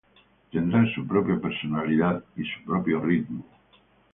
Tendrá 0.51 0.83
su 0.95 1.05
propia 1.05 1.39
personalidad 1.39 2.23
y 2.35 2.41
su 2.41 2.65
propio 2.65 3.01
ritmo. 3.05 3.43